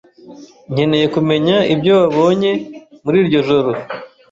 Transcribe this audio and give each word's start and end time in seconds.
Nkeneye 0.73 1.05
kumenya 1.15 1.57
ibyo 1.73 1.91
wabonye 2.01 2.51
muri 3.03 3.17
iryo 3.23 3.39
joro. 3.47 3.69